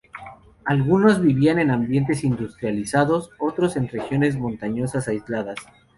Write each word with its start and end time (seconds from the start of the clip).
Algunos 0.65 1.21
vivían 1.21 1.59
en 1.59 1.69
ambientes 1.69 2.23
industrializados, 2.23 3.29
otros 3.37 3.75
en 3.75 3.87
regiones 3.87 4.35
montañosas 4.35 5.07
aisladas. 5.07 5.57